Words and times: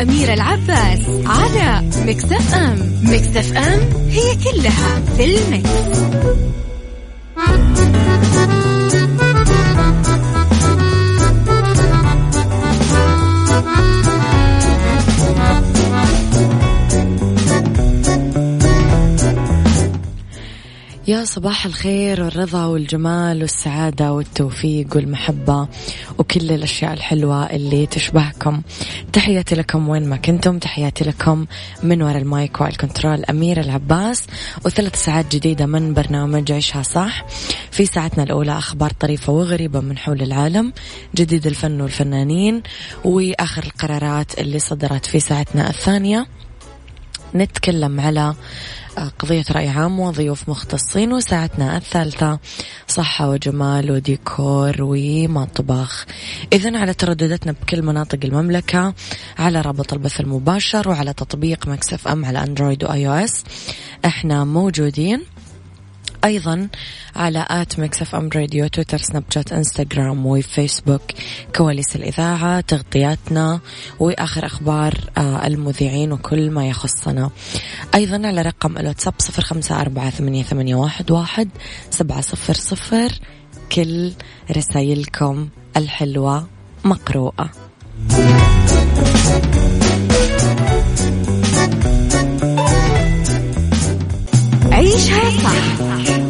مع 0.00 0.06
أميرة 0.06 0.34
العباس 0.34 1.00
على 1.26 1.88
مكتف 2.06 2.54
أم 2.54 3.00
مكتف 3.02 3.56
أم 3.56 3.80
هي 4.10 4.36
كلها 4.36 5.02
في 5.16 5.24
المكس. 5.24 6.00
يا 21.10 21.24
صباح 21.24 21.66
الخير 21.66 22.22
والرضا 22.22 22.64
والجمال 22.64 23.40
والسعادة 23.42 24.12
والتوفيق 24.12 24.96
والمحبة 24.96 25.68
وكل 26.18 26.52
الأشياء 26.52 26.92
الحلوة 26.92 27.44
اللي 27.44 27.86
تشبهكم. 27.86 28.62
تحياتي 29.12 29.54
لكم 29.54 29.88
وين 29.88 30.08
ما 30.08 30.16
كنتم 30.16 30.58
تحياتي 30.58 31.04
لكم 31.04 31.46
من 31.82 32.02
وراء 32.02 32.18
المايك 32.18 32.60
والكنترول 32.60 33.24
أمير 33.24 33.60
العباس. 33.60 34.26
وثلاث 34.64 35.04
ساعات 35.04 35.36
جديدة 35.36 35.66
من 35.66 35.94
برنامج 35.94 36.52
عيشها 36.52 36.82
صح. 36.82 37.26
في 37.70 37.86
ساعتنا 37.86 38.22
الأولى 38.22 38.58
أخبار 38.58 38.90
طريفة 38.90 39.32
وغريبة 39.32 39.80
من 39.80 39.98
حول 39.98 40.22
العالم 40.22 40.72
جديد 41.16 41.46
الفن 41.46 41.80
والفنانين 41.80 42.62
وآخر 43.04 43.62
القرارات 43.62 44.38
اللي 44.38 44.58
صدرت 44.58 45.06
في 45.06 45.20
ساعتنا 45.20 45.70
الثانية. 45.70 46.26
نتكلم 47.34 48.00
على 48.00 48.34
قضية 49.18 49.44
رأي 49.50 49.68
عام 49.68 50.00
وضيوف 50.00 50.48
مختصين 50.48 51.12
وساعتنا 51.12 51.76
الثالثة 51.76 52.38
صحة 52.88 53.30
وجمال 53.30 53.90
وديكور 53.90 54.76
ومطبخ. 54.80 56.06
إذا 56.52 56.78
على 56.78 56.94
تردداتنا 56.94 57.52
بكل 57.52 57.82
مناطق 57.82 58.18
المملكة 58.24 58.94
على 59.38 59.60
رابط 59.60 59.92
البث 59.92 60.20
المباشر 60.20 60.88
وعلى 60.88 61.12
تطبيق 61.12 61.68
Mix 61.68 62.08
FM 62.08 62.24
على 62.24 62.42
Android 62.42 62.84
و 62.84 63.08
iOS. 63.08 63.44
إحنا 64.04 64.44
موجودين 64.44 65.22
أيضا 66.24 66.68
على 67.16 67.46
at 67.50 67.78
Mix 67.78 68.02
FM 68.02 68.28
Radio 68.34 68.66
Twitter 68.66 68.98
Snapchat 68.98 69.52
Instagram 69.52 70.26
و 70.26 70.34
Facebook 70.34 71.02
كواليس 71.56 71.96
الإذاعة 71.96 72.60
تغطياتنا 72.60 73.60
وآخر 74.00 74.46
أخبار 74.46 74.94
آه، 75.18 75.46
المذيعين 75.46 76.12
وكل 76.12 76.50
ما 76.50 76.68
يخصنا. 76.68 77.30
أيضا 77.94 78.26
على 78.26 78.42
رقم 78.42 78.78
الواتساب 78.78 79.14
صفر 79.18 79.42
خمسة 79.42 79.80
أربعة 79.80 80.10
ثمانية, 80.10 80.42
ثمانية 80.42 80.74
واحد, 80.74 81.10
واحد 81.10 81.48
سبعة 81.90 82.20
صفر 82.20 82.54
صفر. 82.54 83.12
كل 83.72 84.12
رسايلكم 84.56 85.48
الحلوة 85.76 86.46
مقروءة. 86.84 87.50
عيشها 94.72 95.30
صح. 95.30 95.99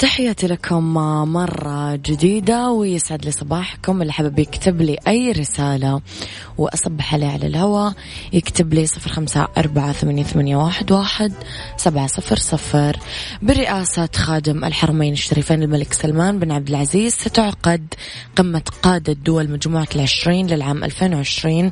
تحياتي 0.00 0.46
لكم 0.46 0.94
مرة 1.32 1.96
جديدة 1.96 2.70
ويسعد 2.70 3.24
لي 3.24 3.30
صباحكم. 3.30 4.02
اللي 4.02 4.12
حابب 4.12 4.38
يكتب 4.38 4.80
لي 4.82 4.98
أي 5.08 5.32
رسالة 5.32 6.00
وأصبح 6.58 7.14
عليه 7.14 7.26
على 7.26 7.46
الهواء 7.46 7.92
يكتب 8.32 8.74
لي 8.74 8.86
صفر 8.86 9.10
خمسة 9.10 9.48
أربعة 9.58 9.92
ثمانية, 9.92 10.56
واحد, 10.56 10.92
واحد 10.92 11.32
سبعة 11.76 12.06
صفر 12.06 12.36
صفر. 12.36 12.96
برئاسة 13.42 14.08
خادم 14.16 14.64
الحرمين 14.64 15.12
الشريفين 15.12 15.62
الملك 15.62 15.92
سلمان 15.92 16.38
بن 16.38 16.52
عبد 16.52 16.68
العزيز 16.68 17.12
ستعقد 17.12 17.94
قمة 18.36 18.62
قادة 18.82 19.12
دول 19.12 19.50
مجموعة 19.50 19.88
العشرين 19.94 20.46
للعام 20.46 20.84
2020 20.84 21.70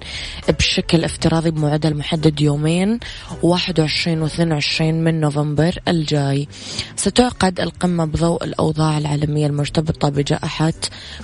بشكل 0.59 1.05
افتراضي 1.05 1.51
بموعدها 1.51 1.91
المحدد 1.91 2.41
يومين 2.41 2.99
21 3.43 4.23
و 4.23 4.27
22 4.27 5.05
من 5.05 5.21
نوفمبر 5.21 5.79
الجاي. 5.89 6.49
ستعقد 6.97 7.61
القمة 7.61 8.05
بضوء 8.19 8.45
الأوضاع 8.45 8.99
العالمية 8.99 9.47
المرتبطة 9.47 10.09
بجائحة 10.09 10.73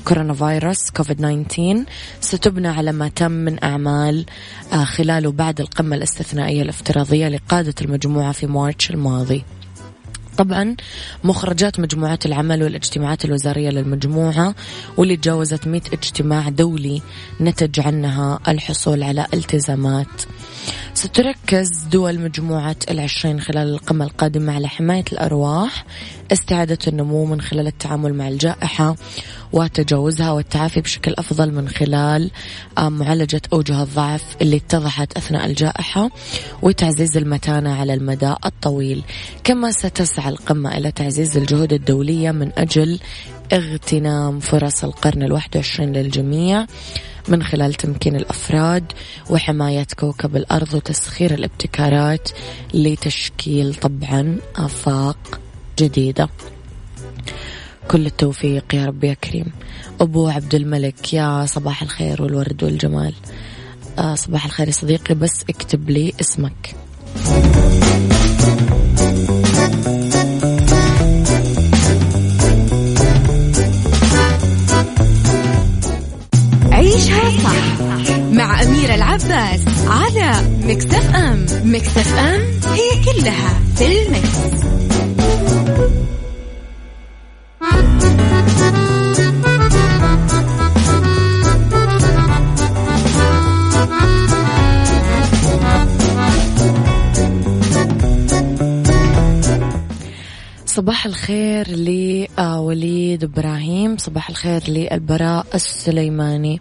كورونا 0.04 0.34
فيروس 0.34 0.90
كوفيد 0.90 1.16
19 1.16 1.84
ستبنى 2.20 2.68
على 2.68 2.92
ما 2.92 3.08
تم 3.08 3.30
من 3.32 3.64
أعمال 3.64 4.26
آه، 4.72 4.84
خلال 4.84 5.26
وبعد 5.26 5.60
القمة 5.60 5.96
الاستثنائية 5.96 6.62
الافتراضية 6.62 7.28
لقادة 7.28 7.74
المجموعة 7.82 8.32
في 8.32 8.46
مارتش 8.46 8.90
الماضي. 8.90 9.44
طبعا 10.38 10.76
مخرجات 11.24 11.80
مجموعات 11.80 12.26
العمل 12.26 12.62
والاجتماعات 12.62 13.24
الوزارية 13.24 13.70
للمجموعة 13.70 14.54
واللي 14.96 15.16
تجاوزت 15.16 15.68
100 15.68 15.80
اجتماع 15.92 16.48
دولي 16.48 17.02
نتج 17.40 17.80
عنها 17.80 18.40
الحصول 18.48 19.02
على 19.02 19.26
التزامات. 19.34 20.22
ستركز 20.94 21.84
دول 21.92 22.20
مجموعة 22.20 22.76
العشرين 22.90 23.40
خلال 23.40 23.68
القمة 23.68 24.04
القادمة 24.04 24.52
على 24.52 24.68
حماية 24.68 25.04
الأرواح 25.12 25.84
استعادة 26.32 26.78
النمو 26.88 27.24
من 27.24 27.40
خلال 27.40 27.66
التعامل 27.66 28.14
مع 28.14 28.28
الجائحة 28.28 28.96
وتجاوزها 29.54 30.30
والتعافي 30.30 30.80
بشكل 30.80 31.14
أفضل 31.18 31.52
من 31.52 31.68
خلال 31.68 32.30
معالجة 32.78 33.42
أوجه 33.52 33.82
الضعف 33.82 34.36
اللي 34.42 34.56
اتضحت 34.56 35.16
أثناء 35.16 35.46
الجائحة 35.46 36.10
وتعزيز 36.62 37.16
المتانة 37.16 37.80
على 37.80 37.94
المدى 37.94 38.34
الطويل. 38.46 39.02
كما 39.44 39.70
ستسعى 39.72 40.28
القمة 40.28 40.76
إلى 40.76 40.92
تعزيز 40.92 41.36
الجهود 41.36 41.72
الدولية 41.72 42.30
من 42.30 42.52
أجل 42.58 42.98
اغتنام 43.52 44.40
فرص 44.40 44.84
القرن 44.84 45.22
الواحد 45.22 45.56
وعشرين 45.56 45.92
للجميع 45.92 46.66
من 47.28 47.42
خلال 47.42 47.74
تمكين 47.74 48.16
الأفراد 48.16 48.92
وحماية 49.30 49.86
كوكب 49.98 50.36
الأرض 50.36 50.74
وتسخير 50.74 51.34
الابتكارات 51.34 52.28
لتشكيل 52.74 53.74
طبعا 53.74 54.36
آفاق 54.56 55.40
جديدة. 55.78 56.28
كل 57.90 58.06
التوفيق 58.06 58.74
يا 58.74 58.86
رب 58.86 59.04
يا 59.04 59.14
كريم. 59.14 59.46
أبو 60.00 60.28
عبد 60.28 60.54
الملك 60.54 61.14
يا 61.14 61.46
صباح 61.46 61.82
الخير 61.82 62.22
والورد 62.22 62.62
والجمال. 62.64 63.14
آه 63.98 64.14
صباح 64.14 64.44
الخير 64.44 64.66
يا 64.66 64.72
صديقي 64.72 65.14
بس 65.14 65.44
اكتب 65.50 65.90
لي 65.90 66.12
اسمك. 66.20 66.74
عيشها 76.72 77.30
صح 77.44 77.80
مع 78.32 78.62
أميرة 78.62 78.94
العباس 78.94 79.60
على 79.86 80.48
مكتف 80.64 81.14
أم. 81.14 81.46
مكتف 81.64 82.14
أم 82.18 82.40
هي 82.72 83.04
كلها 83.04 83.60
في 83.76 84.02
المكس. 84.02 84.64
صباح 100.84 101.06
الخير 101.06 101.66
لوليد 101.76 103.24
إبراهيم. 103.24 103.96
صباح 103.96 104.28
الخير 104.30 104.62
للبراء 104.68 105.46
السليماني. 105.54 106.60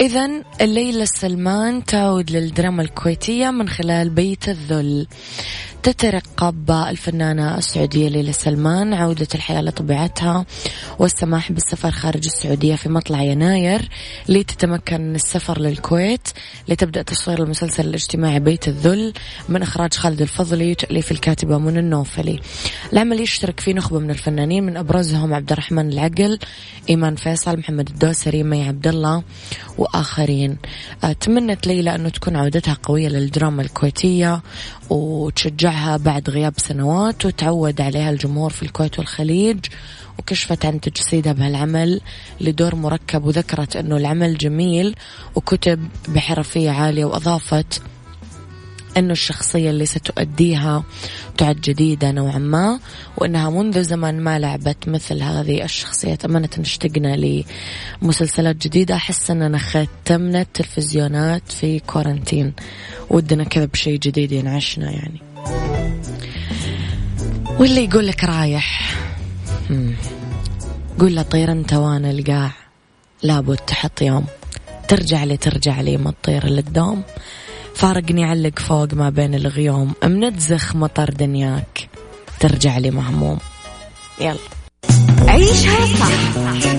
إذا 0.00 0.30
الليلة 0.60 1.04
سلمان 1.04 1.84
تعود 1.84 2.30
للدراما 2.30 2.82
الكويتية 2.82 3.50
من 3.50 3.68
خلال 3.68 4.10
بيت 4.10 4.48
الذل. 4.48 5.06
تترقب 5.92 6.70
الفنانة 6.70 7.58
السعودية 7.58 8.08
ليلى 8.08 8.32
سلمان 8.32 8.94
عودة 8.94 9.26
الحياة 9.34 9.60
لطبيعتها 9.60 10.46
والسماح 10.98 11.52
بالسفر 11.52 11.90
خارج 11.90 12.26
السعودية 12.26 12.74
في 12.74 12.88
مطلع 12.88 13.22
يناير 13.22 13.88
لتتمكن 14.28 15.00
من 15.00 15.14
السفر 15.14 15.60
للكويت 15.60 16.28
لتبدأ 16.68 17.02
تصوير 17.02 17.42
المسلسل 17.42 17.86
الاجتماعي 17.86 18.40
بيت 18.40 18.68
الذل 18.68 19.12
من 19.48 19.62
إخراج 19.62 19.94
خالد 19.94 20.22
الفضلي 20.22 20.70
وتأليف 20.70 21.12
الكاتبة 21.12 21.58
منى 21.58 21.78
النوفلي. 21.78 22.40
العمل 22.92 23.20
يشترك 23.20 23.60
فيه 23.60 23.74
نخبة 23.74 23.98
من 23.98 24.10
الفنانين 24.10 24.64
من 24.64 24.76
أبرزهم 24.76 25.34
عبد 25.34 25.52
الرحمن 25.52 25.92
العقل 25.92 26.38
إيمان 26.90 27.16
فيصل 27.16 27.58
محمد 27.58 27.88
الدوسري 27.88 28.42
مي 28.42 28.68
عبد 28.68 28.86
الله 28.86 29.22
وآخرين. 29.78 30.58
تمنت 31.20 31.66
ليلى 31.66 31.94
أنه 31.94 32.08
تكون 32.08 32.36
عودتها 32.36 32.76
قوية 32.82 33.08
للدراما 33.08 33.62
الكويتية 33.62 34.42
وتشجعها 34.90 35.96
بعد 35.96 36.30
غياب 36.30 36.54
سنوات 36.56 37.26
وتعود 37.26 37.80
عليها 37.80 38.10
الجمهور 38.10 38.50
في 38.50 38.62
الكويت 38.62 38.98
والخليج 38.98 39.58
وكشفت 40.18 40.64
عن 40.66 40.80
تجسيدها 40.80 41.32
بهالعمل 41.32 42.00
لدور 42.40 42.74
مركب 42.74 43.24
وذكرت 43.24 43.76
أنه 43.76 43.96
العمل 43.96 44.38
جميل 44.38 44.94
وكتب 45.34 45.88
بحرفية 46.08 46.70
عالية 46.70 47.04
وأضافت 47.04 47.82
أنه 48.98 49.12
الشخصية 49.12 49.70
اللي 49.70 49.86
ستؤديها 49.86 50.84
تعد 51.36 51.60
جديدة 51.60 52.10
نوعا 52.10 52.38
ما 52.38 52.80
وأنها 53.16 53.50
منذ 53.50 53.82
زمن 53.82 54.20
ما 54.20 54.38
لعبت 54.38 54.88
مثل 54.88 55.22
هذه 55.22 55.64
الشخصيات 55.64 56.24
أمانة 56.24 56.48
اشتقنا 56.58 57.44
لمسلسلات 58.02 58.56
جديدة. 58.56 58.94
أحس 58.94 59.30
أننا 59.30 59.58
ختمنا 59.58 60.40
التلفزيونات 60.40 61.52
في 61.52 61.78
كورنتين 61.78 62.52
ودنا 63.10 63.44
كذا 63.44 63.64
بشيء 63.64 63.98
جديد 63.98 64.32
ينعشنا 64.32 64.90
يعني. 64.90 65.20
واللي 67.60 67.84
يقول 67.84 68.06
لك 68.06 68.24
رايح؟ 68.24 68.96
قول 70.98 71.14
له 71.14 71.22
طير 71.22 71.52
أنت 71.52 71.72
وأنا 71.72 72.10
القاع. 72.10 72.52
لابد 73.22 73.56
تحط 73.56 74.02
يوم. 74.02 74.26
ترجع 74.88 75.24
لي 75.24 75.36
ترجع 75.36 75.80
لي 75.80 75.96
ما 75.96 76.10
تطير 76.22 76.46
للدوم 76.46 77.02
فارقني 77.78 78.24
علق 78.24 78.58
فوق 78.58 78.94
ما 78.94 79.10
بين 79.10 79.34
الغيوم. 79.34 79.92
منتزخ 80.04 80.76
مطر 80.76 81.10
دنياك 81.10 81.88
ترجع 82.40 82.78
لي 82.78 82.90
مهموم. 82.90 83.38
يلا. 84.20 84.38
عيشها 85.28 85.86
صح 85.86 86.36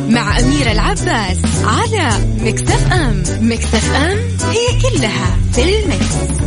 مع 0.09 0.39
أميرة 0.39 0.71
العباس 0.71 1.37
على 1.63 2.09
مكتف 2.41 2.93
أم. 2.93 3.23
مكتف 3.41 3.95
أم 3.95 4.17
هي 4.49 4.81
كلها 4.81 5.37
في 5.53 5.63
المكس. 5.63 6.39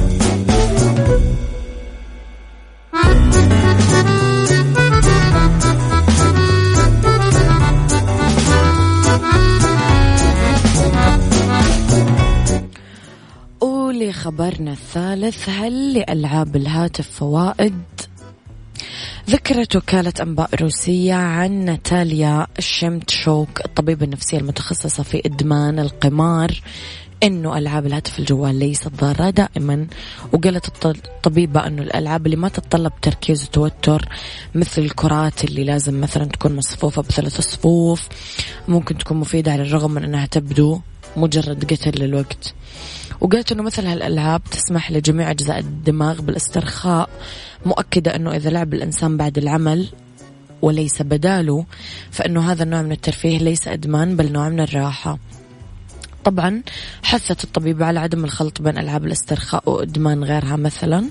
خبرنا 14.11 14.73
الثالث 14.73 15.49
هل 15.49 15.95
لألعاب 15.95 16.57
الهاتف 16.57 17.11
فوائد؟ 17.11 17.83
ذكرت 19.31 19.77
وكالة 19.77 20.13
أنباء 20.21 20.51
روسية 20.63 21.15
عن 21.15 21.65
ناتاليا 21.65 22.47
شيمتشوك 22.59 23.65
الطبيبة 23.65 24.05
النفسية 24.05 24.39
المتخصصة 24.39 25.03
في 25.03 25.23
إدمان 25.27 25.79
القمار 25.79 26.61
إنه 27.23 27.59
ألعاب 27.59 27.87
الهاتف 27.87 28.19
الجوال 28.19 28.55
ليست 28.59 28.89
ضارة 28.89 29.31
دائما 29.31 29.87
وقالت 30.33 30.87
الطبيبة 30.87 31.67
إنه 31.67 31.83
الألعاب 31.83 32.27
اللي 32.27 32.37
ما 32.37 32.49
تتطلب 32.49 32.93
تركيز 33.03 33.45
وتوتر 33.45 34.09
مثل 34.55 34.83
الكرات 34.83 35.45
اللي 35.45 35.65
لازم 35.65 36.01
مثلا 36.01 36.25
تكون 36.25 36.57
مصفوفة 36.57 37.03
بثلاث 37.03 37.41
صفوف 37.41 38.09
ممكن 38.69 38.99
تكون 38.99 39.17
مفيدة 39.17 39.53
على 39.53 39.63
الرغم 39.63 39.91
من 39.91 40.05
إنها 40.05 40.27
تبدو 40.27 40.81
مجرد 41.17 41.73
قتل 41.73 42.05
للوقت. 42.05 42.55
وقالت 43.21 43.53
أنه 43.53 43.63
مثل 43.63 43.87
هالألعاب 43.87 44.43
تسمح 44.51 44.93
لجميع 44.93 45.31
أجزاء 45.31 45.59
الدماغ 45.59 46.21
بالاسترخاء 46.21 47.11
مؤكدة 47.67 48.17
أنه 48.17 48.37
إذا 48.37 48.51
لعب 48.51 48.75
الإنسان 48.75 49.17
بعد 49.17 49.39
العمل 49.39 49.89
وليس 50.63 51.03
بداله 51.03 51.65
فإنه 52.11 52.53
هذا 52.53 52.63
النوع 52.63 52.83
من 52.83 52.93
الترفيه 52.93 53.39
ليس 53.39 53.69
إدمان 53.69 54.17
بل 54.17 54.33
نوع 54.33 54.49
من 54.49 54.61
الراحة. 54.61 55.19
طبعا 56.25 56.63
حثت 57.03 57.45
الطبيبة 57.45 57.87
على 57.87 58.01
عدم 58.01 58.25
الخلط 58.25 58.63
بين 58.63 58.79
ألعاب 58.79 59.07
الاسترخاء 59.07 59.71
وإدمان 59.71 60.25
غيرها 60.25 60.57
مثلا 60.57 61.05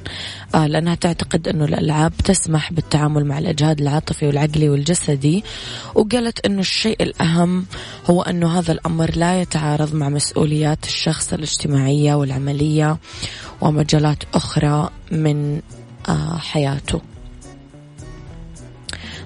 آه 0.55 0.67
لأنها 0.67 0.95
تعتقد 0.95 1.47
أنه 1.47 1.65
الألعاب 1.65 2.13
تسمح 2.23 2.73
بالتعامل 2.73 3.25
مع 3.25 3.39
الإجهاد 3.39 3.81
العاطفي 3.81 4.27
والعقلي 4.27 4.69
والجسدي 4.69 5.43
وقالت 5.95 6.45
أنه 6.45 6.59
الشيء 6.59 7.03
الأهم 7.03 7.65
هو 8.09 8.21
أنه 8.21 8.59
هذا 8.59 8.71
الأمر 8.71 9.11
لا 9.15 9.41
يتعارض 9.41 9.95
مع 9.95 10.09
مسؤوليات 10.09 10.85
الشخص 10.85 11.33
الاجتماعية 11.33 12.13
والعملية 12.13 12.97
ومجالات 13.61 14.23
أخرى 14.33 14.89
من 15.11 15.61
آه 16.09 16.37
حياته. 16.37 17.01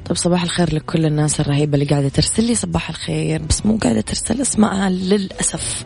طيب 0.06 0.18
صباح 0.18 0.44
الخير 0.44 0.76
لكل 0.76 1.06
الناس 1.06 1.40
الرهيبة 1.40 1.74
اللي 1.74 1.86
قاعدة 1.86 2.10
ترسل 2.10 2.44
لي 2.44 2.56
صباح 2.56 2.90
الخير 2.90 3.42
بس 3.42 3.66
مو 3.66 3.78
قاعدة 3.78 4.02
ترسل 4.02 4.42
اسمائها 4.42 4.90
للأسف. 4.90 5.86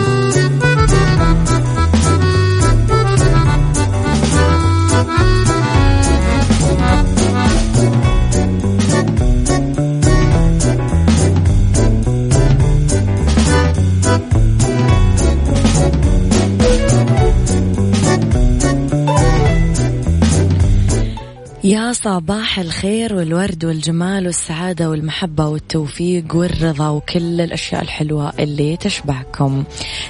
يا 21.63 21.93
صباح 21.93 22.59
الخير 22.59 23.15
والورد 23.15 23.65
والجمال 23.65 24.25
والسعادة 24.25 24.89
والمحبة 24.89 25.47
والتوفيق 25.47 26.35
والرضا 26.35 26.89
وكل 26.89 27.41
الأشياء 27.41 27.81
الحلوة 27.81 28.33
اللي 28.39 28.77
تشبهكم 28.77 29.63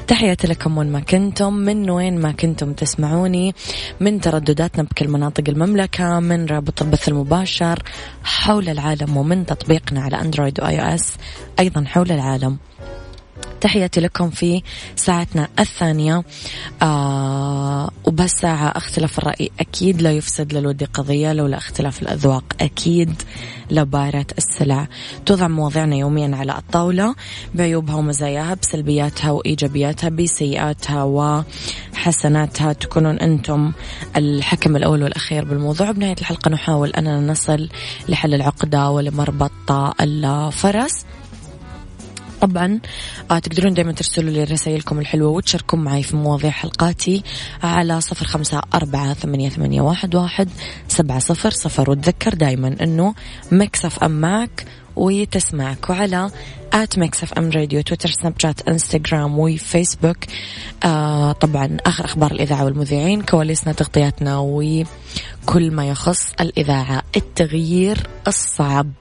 تحياتي 0.08 0.48
لكم 0.48 0.77
وين 0.77 0.91
ما 0.91 1.00
كنتم 1.00 1.53
من 1.53 1.89
وين 1.89 2.20
ما 2.20 2.31
كنتم 2.31 2.74
تسمعوني 2.74 3.55
من 4.00 4.22
تردداتنا 4.22 4.84
بكل 4.84 5.08
مناطق 5.08 5.43
المملكة 5.50 6.20
من 6.20 6.46
رابط 6.46 6.81
البث 6.81 7.10
المباشر 7.10 7.84
حول 8.24 8.70
العالم 8.70 9.17
ومن 9.17 9.46
تطبيقنا 9.46 10.01
على 10.01 10.22
أندرويد 10.22 10.62
وآي 10.62 10.79
أو 10.79 10.86
إس 10.96 11.13
أيضا 11.60 11.84
حول 11.88 12.12
العالم. 12.12 12.58
تحياتي 13.62 14.00
لكم 14.00 14.30
في 14.30 14.62
ساعتنا 14.96 15.48
الثانية. 15.60 16.24
آه 16.82 17.91
وبهالساعة 18.06 18.68
اختلاف 18.68 19.20
الرأي 19.20 19.51
أكيد 19.60 20.01
لا 20.01 20.12
يفسد 20.12 20.53
للود 20.53 20.84
قضية 20.84 21.34
لولا 21.34 21.58
اختلاف 21.58 22.01
الأذواق 22.01 22.44
أكيد. 22.62 23.22
لبارة 23.72 24.25
السلع 24.38 24.88
توضع 25.25 25.48
مواضيعنا 25.48 25.96
يوميا 25.96 26.36
على 26.36 26.58
الطاولة 26.58 27.15
بعيوبها 27.56 27.96
ومزاياها 27.96 28.53
بسلبياتها 28.53 29.32
وإيجابياتها 29.32 30.10
بسيئاتها 30.10 31.03
وحسناتها. 31.03 32.74
تكونون 32.74 33.20
أنتم 33.20 33.72
الحكم 34.18 34.75
الأول 34.75 35.03
والأخير 35.03 35.46
بالموضوع. 35.46 35.91
بنهاية 35.91 36.15
الحلقة 36.22 36.50
نحاول 36.50 36.89
أننا 36.89 37.20
نصل 37.20 37.70
لحل 38.10 38.34
العقدة 38.34 38.89
ولمربط 38.89 39.72
الفرس. 40.01 41.06
طبعا 42.42 42.80
آه 43.32 43.40
تقدرون 43.40 43.74
دائما 43.74 43.92
ترسلوا 43.92 44.32
لي 44.32 44.44
رسائلكم 44.44 45.00
الحلوة 45.00 45.30
وتشاركون 45.30 45.80
معي 45.80 46.04
في 46.04 46.16
مواضيع 46.16 46.50
حلقاتي 46.50 47.24
على 47.64 48.02
صفر 48.02 48.26
خمسة 48.26 48.62
أربعة 48.74 49.14
ثمانية, 49.14 49.50
ثمانية 49.50 49.82
واحد, 49.82 50.16
واحد 50.16 50.50
سبعة 50.88 51.20
صفر 51.20 51.50
صفر. 51.50 51.90
وتذكر 51.92 52.34
دائما 52.34 52.76
أنه 52.82 53.14
Mix 53.51 54.04
FM 54.04 54.22
معك 54.22 54.66
وتسمعك 54.96 55.90
وعلى 55.90 56.32
at 56.74 57.00
Mix 57.00 57.24
FM 57.24 57.50
Radio 57.50 57.82
Twitter 57.82 58.10
Snapchat 58.10 58.68
Instagram 58.68 59.40
و 59.40 59.47
Facebook. 59.47 60.18
آه 60.84 61.32
طبعا 61.32 61.78
آخر 61.86 62.06
أخبار 62.06 62.32
الإذاعة 62.32 62.66
والمذيعين 62.66 63.22
كواليسنا 63.22 63.74
تغطياتنا 63.74 64.38
وكل 64.38 65.72
ما 65.72 65.90
يخص 65.90 66.32
الإذاعة 66.42 67.04
التغيير 67.16 68.08
الصعب. 68.28 68.92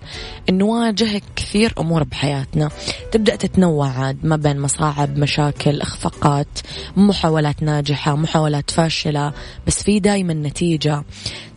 نواجه 0.50 1.22
كثير 1.36 1.74
أمور 1.78 2.02
بحياتنا. 2.02 2.70
تبدأ 3.12 3.36
تتنوع 3.36 3.88
عاد 3.88 4.18
ما 4.24 4.36
بين 4.36 4.60
مصاعب 4.60 5.18
مشاكل 5.18 5.80
إخفاقات 5.80 6.58
محاولات 6.96 7.62
ناجحة 7.62 8.16
محاولات 8.16 8.70
فاشلة 8.70 9.32
بس 9.66 9.82
في 9.82 10.00
دايما 10.00 10.34
نتيجة 10.34 11.04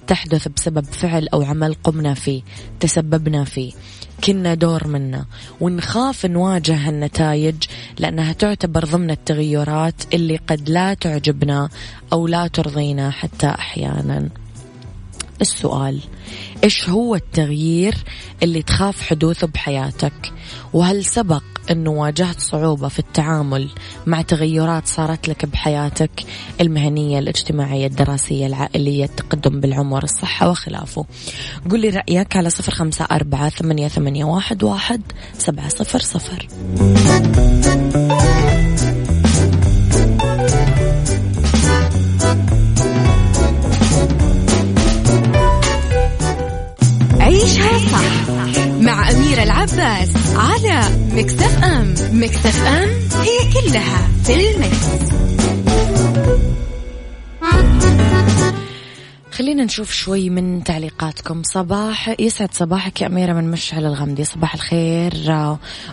تحدث 0.08 0.48
بسبب 0.48 0.86
فعل 0.86 1.28
أو 1.28 1.42
عمل 1.42 1.74
قمنا 1.74 2.13
فيه 2.13 2.42
تسببنا 2.80 3.44
فيه. 3.44 3.72
كنا 4.24 4.53
دور 4.53 4.88
منا. 4.88 5.25
ونخاف 5.62 6.25
نواجه 6.25 6.89
النتائج 6.89 7.56
لأنها 8.00 8.34
تعتبر 8.34 8.86
ضمن 8.86 9.12
التغيرات 9.12 10.13
اللي 10.13 10.38
قد 10.38 10.70
لا 10.70 10.94
تعجبنا 10.94 11.70
أو 12.13 12.27
لا 12.27 12.48
ترضينا 12.48 13.12
حتى 13.12 13.48
أحيانا. 13.48 14.30
السؤال 15.43 16.00
إيش 16.63 16.89
هو 16.89 17.15
التغيير 17.15 17.95
اللي 18.43 18.62
تخاف 18.62 19.01
حدوثه 19.01 19.47
بحياتك؟ 19.47 20.33
وهل 20.73 21.05
سبق 21.05 21.43
إنه 21.71 21.89
واجهت 21.89 22.39
صعوبة 22.39 22.88
في 22.88 23.00
التعامل 23.00 23.69
مع 24.05 24.21
تغيرات 24.21 24.88
صارت 24.88 25.27
لك 25.27 25.45
بحياتك؟ 25.45 26.12
المهنية 26.62 27.19
الاجتماعية 27.19 27.88
الدراسية 27.88 28.47
العائلية 28.47 29.05
التقدم 29.05 29.59
بالعمر 29.59 30.03
الصحة 30.03 30.50
وخلافه. 30.50 31.05
قل 31.71 31.79
لي 31.79 31.89
رأيك 31.89 32.35
على 32.35 32.50
صفر 32.50 32.71
خمسة 32.71 33.07
أربعة 33.12 33.50
ثمانية, 33.50 34.23
واحد 34.63 35.01
سبعة 35.38 35.69
صفر 35.69 36.00
صفر. 36.00 36.47
عيشها 47.57 47.77
صح 47.77 48.29
مع 48.81 49.10
أميرة 49.12 49.43
العباس 49.43 50.10
على 50.36 50.81
مكتف 51.12 51.63
أم 51.63 51.95
مكتف 52.12 52.65
أم 52.65 52.89
هي 53.22 53.53
كلها 53.53 54.07
في 54.24 54.33
المكس. 54.33 55.13
خلينا 59.31 59.63
نشوف 59.63 59.91
شوي 59.91 60.29
من 60.29 60.63
تعليقاتكم. 60.63 61.43
صباح 61.43 62.15
يسعد 62.19 62.53
صباحك 62.53 63.01
يا 63.01 63.07
أميرة 63.07 63.33
من 63.33 63.51
مشعل 63.51 63.86
الغمدي. 63.86 64.24
صباح 64.24 64.53
الخير 64.53 65.31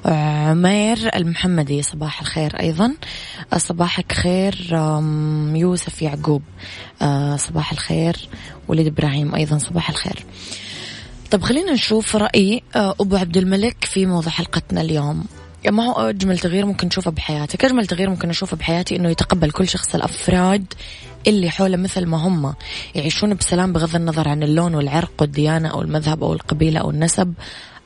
عمير 0.05 1.17
المحمدي. 1.17 1.83
صباح 1.83 2.21
الخير 2.21 2.61
أيضا. 2.61 2.95
صباحك 3.57 4.13
خير 4.13 4.69
يوسف 5.55 6.03
يعقوب. 6.03 6.43
آه، 7.03 7.37
صباح 7.37 7.73
الخير 7.73 8.29
وليد 8.69 8.87
إبراهيم 8.87 9.35
أيضا 9.35 9.59
صباح 9.59 9.91
الخير. 9.91 10.25
طب 11.31 11.43
خلينا 11.43 11.73
نشوف 11.73 12.17
رأي 12.17 12.63
آه، 12.77 12.95
أبو 13.01 13.17
عبد 13.17 13.37
الملك 13.37 13.85
في 13.85 14.07
موضوع 14.07 14.33
حلقتنا 14.33 14.81
اليوم. 14.81 15.25
ما 15.69 15.85
هو 15.85 16.09
أجمل 16.09 16.39
تغيير 16.39 16.67
ممكن 16.67 16.87
نشوفه 16.87 17.11
بحياتك؟ 17.11 17.65
أجمل 17.65 17.87
تغيير 17.87 18.11
ممكن 18.11 18.29
نشوفه 18.29 18.57
بحياتي 18.57 18.97
أنه 18.97 19.11
يتقبل 19.11 19.51
كل 19.51 19.69
شخص 19.69 19.95
الأفراد 19.95 20.75
اللي 21.27 21.51
حوله 21.51 21.77
مثل 21.77 22.07
ما 22.07 22.17
هم. 22.17 22.55
يعيشون 22.95 23.35
بسلام 23.35 23.73
بغض 23.73 23.97
النظر 23.97 24.29
عن 24.29 24.43
اللون 24.43 24.75
والعرق 24.75 25.13
والديانة 25.21 25.69
أو 25.69 25.83
المذهب 25.83 26.25
أو 26.25 26.33
القبيلة 26.33 26.81
أو 26.81 26.91
النسب 26.91 27.35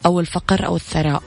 أو 0.07 0.21
الفقر 0.21 0.67
أو 0.67 0.77
الثراء. 0.77 1.23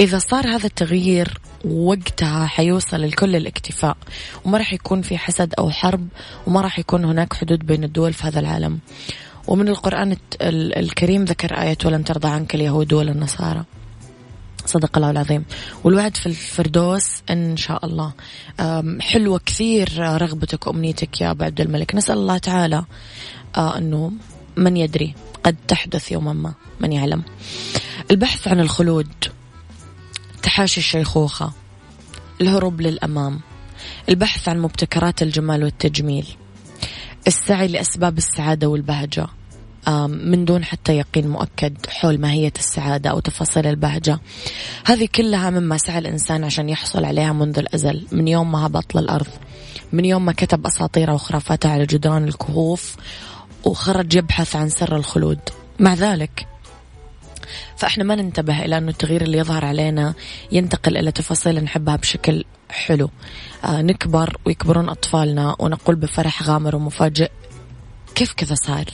إذا 0.00 0.18
صار 0.18 0.46
هذا 0.46 0.66
التغيير 0.66 1.38
وقتها 1.64 2.46
حيوصل 2.46 3.04
الكل 3.04 3.36
الاكتفاء 3.36 3.96
وما 4.44 4.58
راح 4.58 4.72
يكون 4.72 5.02
في 5.02 5.18
حسد 5.18 5.54
أو 5.58 5.70
حرب 5.70 6.08
وما 6.46 6.60
راح 6.60 6.78
يكون 6.78 7.04
هناك 7.04 7.34
حدود 7.34 7.66
بين 7.66 7.84
الدول 7.84 8.12
في 8.12 8.26
هذا 8.26 8.40
العالم. 8.40 8.78
ومن 9.46 9.68
القرآن 9.68 10.16
الكريم 10.76 11.24
ذكر 11.24 11.62
آية 11.62 11.78
ولن 11.84 12.04
ترضى 12.04 12.28
عنك 12.28 12.54
اليهود 12.54 12.92
ولا 12.92 13.12
النصارى 13.12 13.64
صدق 14.66 14.96
الله 14.96 15.10
العظيم. 15.10 15.44
والوعد 15.84 16.16
في 16.16 16.26
الفردوس 16.26 17.22
إن 17.30 17.56
شاء 17.56 17.86
الله. 17.86 18.12
حلوة 19.00 19.40
كثير 19.46 19.98
رغبتك 19.98 20.66
وأمنيتك 20.66 21.20
يا 21.20 21.30
أبو 21.30 21.44
عبد 21.44 21.60
الملك. 21.60 21.94
نسأل 21.94 22.18
الله 22.18 22.38
تعالى 22.38 22.84
آه، 23.56 23.78
أنه 23.78 24.12
من 24.56 24.76
يدري 24.76 25.14
قد 25.44 25.56
تحدث 25.68 26.12
يوما 26.12 26.32
ما 26.32 26.54
من 26.80 26.92
يعلم. 26.92 27.22
البحث 28.10 28.48
عن 28.48 28.60
الخلود 28.60 29.08
تحاشي 30.42 30.80
الشيخوخة 30.80 31.52
الهروب 32.40 32.80
للأمام 32.80 33.40
البحث 34.08 34.48
عن 34.48 34.58
مبتكرات 34.58 35.22
الجمال 35.22 35.64
والتجميل. 35.64 36.26
السعي 37.26 37.68
لأسباب 37.68 38.18
السعادة 38.18 38.66
والبهجة 38.68 39.26
من 40.08 40.44
دون 40.44 40.64
حتى 40.64 40.96
يقين 40.96 41.28
مؤكد 41.28 41.76
حول 41.88 42.18
ماهية 42.20 42.52
السعادة 42.58 43.10
أو 43.10 43.20
تفاصيل 43.20 43.66
البهجة. 43.66 44.18
هذه 44.86 45.08
كلها 45.14 45.50
مما 45.50 45.76
سعى 45.76 45.98
الإنسان 45.98 46.44
عشان 46.44 46.68
يحصل 46.68 47.04
عليها 47.04 47.32
منذ 47.32 47.58
الأزل 47.58 48.06
من 48.12 48.28
يوم 48.28 48.52
ما 48.52 48.66
هبط 48.66 48.94
للأرض 48.94 49.26
من 49.92 50.04
يوم 50.04 50.24
ما 50.24 50.32
كتب 50.32 50.66
أساطيره 50.66 51.14
وخرافاته 51.14 51.70
على 51.70 51.86
جدران 51.86 52.24
الكهوف 52.24 52.96
وخرج 53.64 54.14
يبحث 54.14 54.56
عن 54.56 54.68
سر 54.68 54.96
الخلود. 54.96 55.38
مع 55.78 55.94
ذلك 55.94 56.46
فإحنا 57.76 58.04
ما 58.04 58.14
ننتبه 58.14 58.64
إلى 58.64 58.78
انه 58.78 58.90
التغيير 58.90 59.22
اللي 59.22 59.38
يظهر 59.38 59.64
علينا 59.64 60.14
ينتقل 60.52 60.96
إلى 60.96 61.12
تفاصيل 61.12 61.64
نحبها 61.64 61.96
بشكل 61.96 62.44
حلو. 62.74 63.10
آه 63.64 63.82
نكبر 63.82 64.36
ويكبرون 64.44 64.88
أطفالنا 64.88 65.56
ونقول 65.58 65.96
بفرح 65.96 66.42
غامر 66.42 66.76
ومفاجئ. 66.76 67.30
كيف 68.14 68.32
كذا 68.32 68.54
صار؟ 68.54 68.84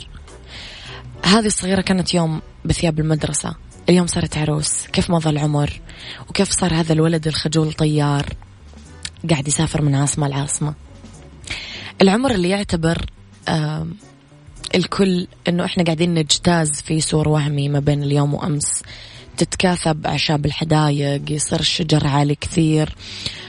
هذه 1.25 1.47
الصغيرة 1.47 1.81
كانت 1.81 2.15
يوم 2.15 2.43
بثياب 2.65 3.01
المدرسة. 3.01 3.55
اليوم 3.89 4.07
صارت 4.07 4.39
عروس. 4.39 4.87
كيف 4.87 5.11
مضى 5.11 5.31
العمر؟ 5.31 5.81
وكيف 6.29 6.51
صار 6.51 6.75
هذا 6.75 6.93
الولد 6.93 7.27
الخجول 7.27 7.73
طيار 7.73 8.27
قاعد 9.31 9.49
يسافر 9.49 9.83
من 9.83 9.95
عاصمة 9.95 10.29
لعاصمة؟ 10.29 10.75
العمر 12.03 12.31
اللي 12.31 12.49
يعتبر 12.49 13.07
الكل 14.75 15.27
إنه 15.49 15.65
إحنا 15.65 15.85
قاعدين 15.85 16.15
نجتاز 16.15 16.71
في 16.71 17.01
سور 17.01 17.29
وهمي 17.29 17.69
ما 17.69 17.81
بين 17.81 18.03
اليوم 18.03 18.35
وأمس. 18.35 18.83
تتكاثب 19.41 20.07
أعشاب 20.07 20.47
الحدايق 20.47 21.33
يصير 21.33 21.61
الشجر 21.61 22.07
عالي 22.07 22.35
كثير. 22.35 22.95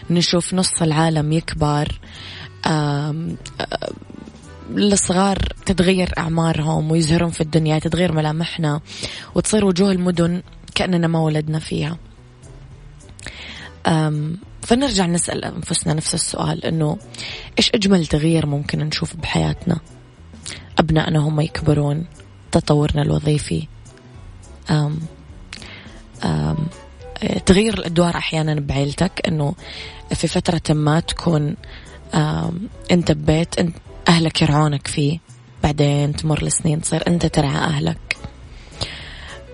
نشوف 0.10 0.54
نص 0.54 0.82
العالم 0.82 1.32
يكبر. 1.32 2.00
الصغار 4.78 5.38
تتغير 5.66 6.14
أعمارهم 6.18 6.92
ويزهرون 6.92 7.30
في 7.30 7.42
الدنيا 7.42 7.80
تتغير 7.80 8.12
ملامحنا 8.12 8.82
وتصير 9.36 9.66
وجوه 9.66 9.92
المدن 9.92 10.42
كأننا 10.76 11.08
ما 11.08 11.20
ولدنا 11.20 11.60
فيها. 11.60 11.98
فنرجع 14.62 15.06
نسأل 15.06 15.46
أنفسنا 15.46 15.94
نفس 15.94 16.14
السؤال 16.14 16.66
أنه 16.66 16.98
إيش 17.58 17.72
أجمل 17.76 18.06
تغيير 18.06 18.46
ممكن 18.46 18.80
نشوف 18.80 19.16
بحياتنا؟ 19.16 19.80
أبنائنا 20.80 21.20
هم 21.20 21.42
يكبرون 21.42 22.06
تطورنا 22.52 23.02
الوظيفي. 23.02 23.68
أم 24.70 24.76
أم 24.76 25.00
تغيير 27.46 27.74
الأدوار 27.74 28.18
أحيانا 28.18 28.60
بعيلتك 28.60 29.22
أنه 29.28 29.56
في 30.14 30.28
فترة 30.28 30.74
ما 30.74 31.00
تكون 31.00 31.56
أنت 32.92 33.12
ببيت 33.12 33.60
أنت 33.60 33.76
أهلك 34.08 34.42
يرعونك 34.42 34.88
فيه. 34.88 35.20
بعدين 35.64 36.16
تمر 36.16 36.42
السنين 36.42 36.82
تصير 36.82 37.08
أنت 37.08 37.26
ترعى 37.26 37.58
أهلك. 37.58 38.18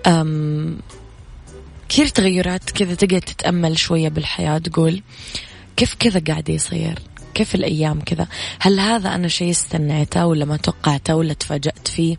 أم 0.06 0.78
كثير 1.88 2.08
تغيرات 2.08 2.70
كذا 2.70 2.94
تقعد 2.94 3.20
تتأمل 3.20 3.78
شوية 3.78 4.08
بالحياة؟ 4.08 4.58
تقول 4.58 5.02
كيف 5.76 5.94
كذا 5.94 6.22
قاعد 6.28 6.48
يصير؟ 6.48 6.98
كيف 7.34 7.54
الأيام 7.54 8.00
كذا؟ 8.00 8.26
هل 8.60 8.80
هذا 8.80 9.14
أنا 9.14 9.28
شيء 9.28 9.50
استنيته 9.50 10.26
ولا 10.26 10.44
ما 10.44 10.56
توقعته 10.56 11.14
ولا 11.14 11.32
تفاجأت 11.32 11.88
فيه 11.88 12.16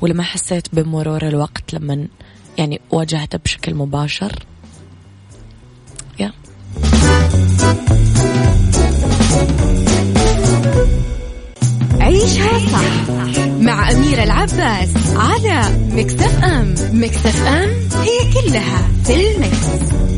ولا 0.00 0.14
ما 0.14 0.22
حسيت 0.22 0.74
بمرور 0.74 1.28
الوقت 1.28 1.74
لما 1.74 2.08
يعني 2.58 2.80
واجهته 2.90 3.38
بشكل 3.38 3.74
مباشر. 3.74 4.46
يا. 6.18 6.32
عيشها 12.00 12.58
صح 12.58 13.10
مع 13.60 13.90
أميرة 13.90 14.22
العباس 14.22 14.88
على 15.16 15.62
مكتف 15.92 16.44
أم. 16.44 16.74
مكتف 16.92 17.46
أم 17.46 17.70
هي 18.02 18.32
كلها 18.32 18.88
في 19.04 19.14
المكس. 19.14 20.13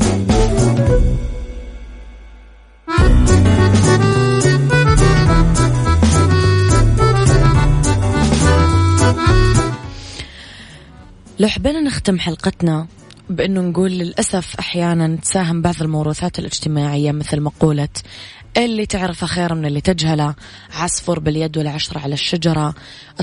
لو 11.38 11.48
حبينا 11.48 11.80
نختم 11.80 12.18
حلقتنا 12.18 12.86
بأنه 13.30 13.60
نقول 13.60 13.90
للأسف 13.90 14.56
أحيانا 14.58 15.16
تساهم 15.16 15.62
بعض 15.62 15.74
الموروثات 15.80 16.38
الاجتماعية 16.38 17.12
مثل 17.12 17.40
مقولة 17.40 17.88
اللي 18.56 18.86
تعرفه 18.86 19.26
خير 19.26 19.54
من 19.54 19.66
اللي 19.66 19.80
تجهله 19.80 20.34
عصفور 20.74 21.18
باليد 21.18 21.58
والعشرة 21.58 21.98
على 21.98 22.14
الشجرة 22.14 22.74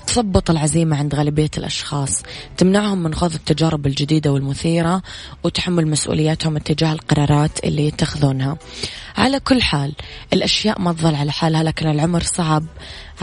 تثبط 0.07 0.49
العزيمة 0.49 0.97
عند 0.97 1.15
غالبية 1.15 1.49
الأشخاص. 1.57 2.23
تمنعهم 2.57 3.03
من 3.03 3.13
خوض 3.13 3.33
التجارب 3.33 3.87
الجديدة 3.87 4.31
والمثيرة 4.31 5.01
وتحمل 5.43 5.87
مسؤولياتهم 5.87 6.55
اتجاه 6.55 6.93
القرارات 6.93 7.65
اللي 7.65 7.87
يتخذونها. 7.87 8.57
على 9.17 9.39
كل 9.39 9.61
حال 9.61 9.93
الأشياء 10.33 10.81
ما 10.81 10.93
تظل 10.93 11.15
على 11.15 11.31
حالها 11.31 11.63
لكن 11.63 11.89
العمر 11.89 12.23
صعب. 12.23 12.65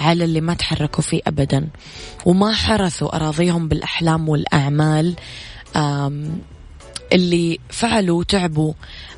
على 0.00 0.24
اللي 0.24 0.40
ما 0.40 0.54
تحركوا 0.54 1.02
فيه 1.02 1.20
أبدا. 1.26 1.68
وما 2.26 2.52
حرثوا 2.52 3.16
أراضيهم 3.16 3.68
بالأحلام 3.68 4.28
والأعمال 4.28 5.16
اللي 7.12 7.58
فعلوا 7.68 8.18
وتعبوا 8.18 8.72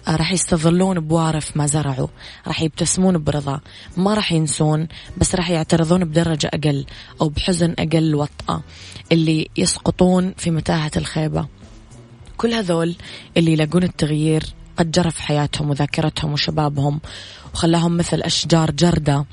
آه، 0.09 0.17
راح 0.17 0.33
يستظلون 0.33 1.01
بوارف 1.01 1.57
ما 1.57 1.67
زرعوا 1.67 2.09
راح 2.47 2.63
يبتسمون 2.63 3.25
برضا. 3.25 3.61
ما 3.97 4.15
راح 4.15 4.33
ينسون 4.33 4.89
بس 5.17 5.35
راح 5.35 5.51
يعترضون 5.51 6.05
بدرجة 6.05 6.51
أقل 6.55 6.87
أو 7.21 7.29
بحزن 7.29 7.75
أقل 7.79 8.15
وطأة 8.15 8.63
اللي 9.13 9.49
يسقطون 9.57 10.35
في 10.37 10.51
متاهة 10.51 10.91
الخيبة. 10.97 11.47
كل 12.37 12.53
هذول 12.53 12.97
اللي 13.37 13.53
يلاقون 13.53 13.83
التغيير 13.83 14.45
قد 14.77 14.91
جرى 14.91 15.11
في 15.11 15.23
حياتهم 15.23 15.71
وذاكرتهم 15.71 16.33
وشبابهم 16.33 17.01
وخلاهم 17.55 17.97
مثل 17.97 18.21
أشجار 18.21 18.71
جردة. 18.71 19.25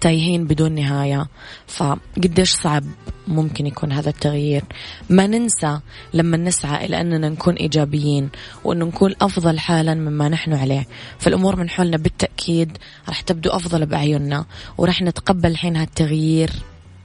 تايهين 0.00 0.44
بدون 0.44 0.72
نهاية. 0.72 1.26
فقديش 1.66 2.50
صعب 2.50 2.84
ممكن 3.28 3.66
يكون 3.66 3.92
هذا 3.92 4.10
التغيير. 4.10 4.64
ما 5.10 5.26
ننسى 5.26 5.80
لما 6.14 6.36
نسعى 6.36 6.86
إلى 6.86 7.00
أننا 7.00 7.28
نكون 7.28 7.54
إيجابيين 7.54 8.30
وأنه 8.64 8.84
نكون 8.84 9.14
أفضل 9.20 9.58
حالا 9.58 9.94
مما 9.94 10.28
نحن 10.28 10.52
عليه. 10.52 10.86
فالأمور 11.18 11.56
من 11.56 11.70
حولنا 11.70 11.96
بالتأكيد 11.96 12.78
راح 13.08 13.20
تبدو 13.20 13.50
أفضل 13.50 13.86
بأعيننا 13.86 14.44
وراح 14.78 15.02
نتقبل 15.02 15.50
الحين 15.50 15.76
هالتغيير 15.76 16.50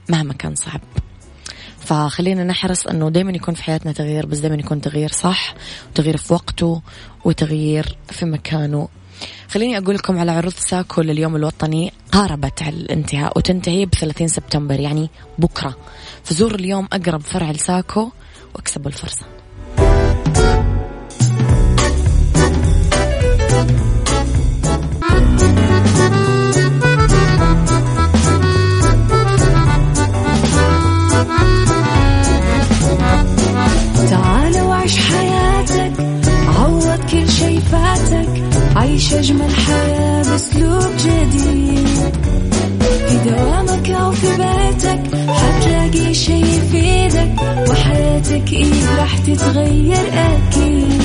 مهما 0.08 0.32
كان 0.32 0.54
صعب. 0.54 0.80
فخلينا 1.78 2.44
نحرص 2.44 2.86
أنه 2.86 3.10
دائما 3.10 3.32
يكون 3.32 3.54
في 3.54 3.62
حياتنا 3.62 3.92
تغيير 3.92 4.26
بس 4.26 4.38
دائما 4.38 4.56
يكون 4.56 4.80
تغيير 4.80 5.12
صح 5.12 5.54
وتغيير 5.90 6.16
في 6.16 6.32
وقته 6.32 6.82
وتغيير 7.24 7.96
في 8.10 8.26
مكانه. 8.26 8.88
خليني 9.48 9.78
أقول 9.78 9.94
لكم 9.94 10.18
على 10.18 10.30
عروض 10.30 10.52
ساكو 10.52 11.00
لليوم 11.02 11.36
الوطني 11.36 11.92
قاربت 12.12 12.62
على 12.62 12.76
الانتهاء 12.76 13.38
وتنتهي 13.38 13.86
ب 13.86 13.94
30 13.94 14.28
سبتمبر 14.28 14.80
يعني 14.80 15.10
بكرة. 15.38 15.76
فزور 16.24 16.54
اليوم 16.54 16.88
أقرب 16.92 17.20
فرع 17.20 17.50
لساكو 17.50 18.08
واكسبوا 18.54 18.90
الفرصة. 18.90 19.37
جديد. 40.98 41.88
في 43.08 43.30
دوامك 43.30 43.90
أو 43.90 44.12
في 44.12 44.26
بيتك 44.36 45.00
حتلاقي 45.28 46.14
شي 46.14 46.40
يفيدك 46.40 47.34
وحياتك 47.70 48.52
إيه 48.52 48.96
راح 48.98 49.18
تتغير 49.18 49.96
أكيد. 50.12 51.02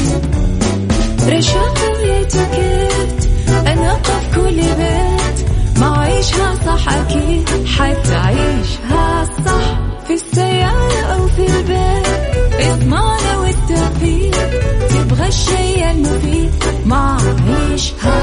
رشاق 1.29 1.77
ويتوكيت 1.97 3.29
أنا 3.67 3.93
قف 3.93 4.35
كل 4.35 4.55
بيت 4.55 5.37
ما 5.79 5.97
عيشها 5.99 6.53
صح 6.65 6.93
أكيد 6.93 7.49
حتعيشها 7.67 9.25
صح 9.45 9.79
في 10.07 10.13
السيارة 10.13 11.01
أو 11.13 11.27
في 11.27 11.45
البيت. 11.45 12.07
إضمعنا 12.59 13.37
والتوفيق 13.37 14.35
تبغى 14.89 15.27
الشيء 15.27 15.91
المفيد 15.91 16.51
ما 16.85 17.17
عيشها 17.47 18.22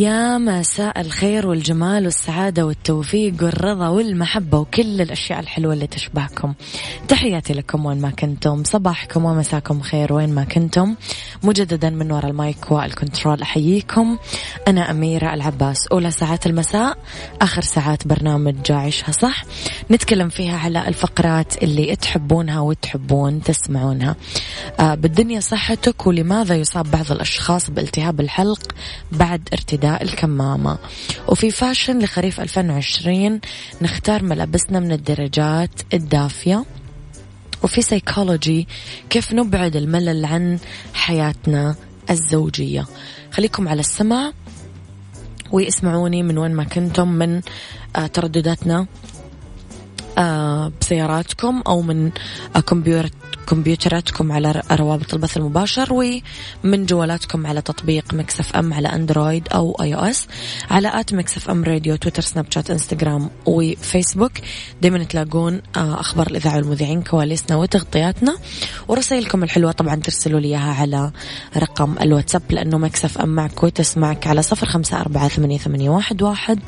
يا 0.00 0.38
مساء 0.38 1.00
الخير 1.00 1.46
والجمال 1.46 2.04
والسعادة 2.04 2.66
والتوفيق 2.66 3.34
والرضا 3.42 3.88
والمحبة 3.88 4.58
وكل 4.58 5.00
الأشياء 5.00 5.40
الحلوة 5.40 5.72
اللي 5.72 5.86
تشبهكم. 5.86 6.54
تحياتي 7.08 7.52
لكم 7.52 7.86
وين 7.86 8.00
ما 8.00 8.10
كنتم 8.10 8.64
صباحكم 8.64 9.24
ومساكم 9.24 9.80
خير 9.80 10.12
وين 10.12 10.34
ما 10.34 10.44
كنتم. 10.44 10.94
مجددا 11.42 11.90
من 11.90 12.12
وراء 12.12 12.30
ال 12.30 12.40
mic 12.40 12.72
وال 12.72 12.88
control 12.88 13.42
أحييكم. 13.42 14.18
أنا 14.68 14.90
أميرة 14.90 15.34
العباس. 15.34 15.86
أولى 15.92 16.10
ساعات 16.10 16.46
المساء 16.46 16.98
آخر 17.42 17.62
ساعات 17.62 18.06
برنامج 18.06 18.72
عيشها 18.72 19.12
صح. 19.12 19.44
نتكلم 19.90 20.28
فيها 20.28 20.58
على 20.58 20.88
الفقرات 20.88 21.62
اللي 21.62 21.96
تحبونها 21.96 22.60
وتحبون 22.60 23.42
تسمعونها. 23.42 24.16
آه 24.80 24.94
بالدنيا 24.94 25.40
صحتك 25.40 26.06
ولماذا 26.06 26.54
يصاب 26.54 26.90
بعض 26.90 27.12
الأشخاص 27.12 27.70
بالتهاب 27.70 28.20
الحلق 28.20 28.62
بعد 29.12 29.48
ارتداء 29.52 29.89
الكمامة. 29.96 30.78
وفي 31.28 31.50
fashion 31.50 31.98
لخريف 31.98 32.40
2020 32.40 33.40
نختار 33.82 34.22
ملابسنا 34.22 34.80
من 34.80 34.92
الدرجات 34.92 35.70
الدافية. 35.94 36.64
وفي 37.62 37.82
سيكولوجي 37.82 38.68
كيف 39.10 39.32
نبعد 39.32 39.76
الملل 39.76 40.24
عن 40.24 40.58
حياتنا 40.94 41.74
الزوجية. 42.10 42.86
خليكم 43.32 43.68
على 43.68 43.80
السمع 43.80 44.32
واسمعوني 45.52 46.22
من 46.22 46.38
وين 46.38 46.54
ما 46.54 46.64
كنتم 46.64 47.08
من 47.08 47.40
آه، 47.96 48.06
تردداتنا 48.06 48.86
آه، 50.18 50.72
بسياراتكم 50.80 51.62
أو 51.66 51.82
من 51.82 52.10
آه، 52.56 52.60
كمبيوتر 52.60 53.10
كمبيوتراتكم 53.46 54.32
على 54.32 54.62
روابط 54.72 55.14
البث 55.14 55.36
المباشر 55.36 55.92
ومن 55.92 56.86
جوالاتكم 56.86 57.46
على 57.46 57.62
تطبيق 57.62 58.14
Mix 58.14 58.56
FM 58.56 58.74
على 58.74 58.88
Android 58.88 59.48
أو 59.48 59.76
iOS 59.82 60.26
على 60.70 61.00
at 61.00 61.14
Mix 61.14 61.50
FM 61.50 61.64
Radio 61.64 61.96
Twitter 61.96 62.22
Snapchat 62.22 62.46
Instagram 62.50 62.70
و 62.70 63.30
Facebook. 63.46 64.32
دائما 64.82 65.04
تلاقون 65.04 65.62
آه، 65.76 66.00
أخبار 66.00 66.26
الإذاعة 66.26 66.56
والمذيعين 66.56 67.02
كواليسنا 67.02 67.56
وتغطياتنا. 67.56 68.36
ورسائلكم 68.88 69.42
الحلوة 69.42 69.72
طبعا 69.72 69.96
ترسلوا 69.96 70.40
لي 70.40 70.48
إياها 70.48 70.74
على 70.74 71.12
رقم 71.56 71.94
الواتساب 72.00 72.42
لأنه 72.50 72.78
Mix 72.78 73.18
FM 73.18 73.28
معك 73.28 73.62
وتسمعك 73.62 74.26
على 74.26 74.42
صفر 74.42 74.66
أربعة 74.92 75.28
ثمانية, 75.28 75.58
ثمانية 75.58 75.90
واحد, 75.90 76.22
واحد 76.22 76.60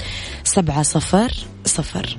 سبعة 0.45 0.83
صفر 0.83 1.33
صفر. 1.65 2.19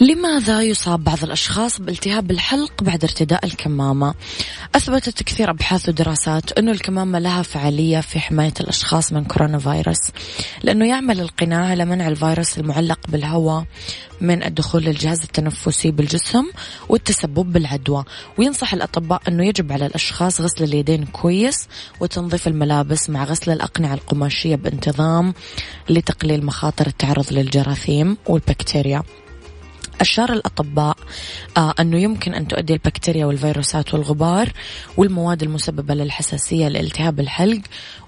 لماذا 0.00 0.62
يصاب 0.62 1.04
بعض 1.04 1.24
الأشخاص 1.24 1.80
بالتهاب 1.80 2.30
الحلق 2.30 2.82
بعد 2.82 3.04
ارتداء 3.04 3.46
الكمامة؟ 3.46 4.14
أثبتت 4.74 5.22
كثير 5.22 5.50
أبحاث 5.50 5.88
ودراسات 5.88 6.58
أنه 6.58 6.72
الكمامة 6.72 7.18
لها 7.18 7.42
فعالية 7.42 8.00
في 8.00 8.20
حماية 8.20 8.52
الأشخاص 8.60 9.12
من 9.12 9.24
كورونا 9.24 9.58
فيروس 9.58 10.10
لأنه 10.62 10.88
يعمل 10.88 11.20
القناع 11.20 11.66
على 11.66 11.84
منع 11.84 12.08
الفيروس 12.08 12.58
المعلق 12.58 12.98
بالهواء 13.08 13.64
من 14.20 14.42
الدخول 14.42 14.82
للجهاز 14.82 15.22
التنفسي 15.22 15.90
بالجسم 15.90 16.44
والتسبب 16.88 17.52
بالعدوى 17.52 18.04
وينصح 18.38 18.74
الأطباء 18.74 19.22
أنه 19.28 19.46
يجب 19.46 19.72
على 19.72 19.86
الأشخاص 19.86 20.40
غسل 20.40 20.64
اليدين 20.64 21.04
كويس 21.04 21.68
وتنظيف 22.00 22.48
الملابس 22.48 23.10
مع 23.10 23.24
غسل 23.24 23.52
الأقنعة 23.52 23.94
القماشية 23.94 24.56
بانتظام 24.56 25.34
لتقليل 25.88 26.46
مخاطر 26.46 26.86
التعرض 26.86 27.32
للجراثيم 27.32 28.16
والبكتيريا 28.26 29.02
أشار 30.00 30.32
الأطباء 30.32 30.96
آه 31.56 31.74
أنه 31.80 31.98
يمكن 31.98 32.34
أن 32.34 32.48
تؤدي 32.48 32.72
البكتيريا 32.72 33.26
والفيروسات 33.26 33.94
والغبار 33.94 34.52
والمواد 34.96 35.42
المسببة 35.42 35.94
للحساسية 35.94 36.68
لالتهاب 36.68 37.20
الحلق 37.20 37.60